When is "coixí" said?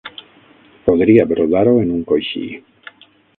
2.13-2.43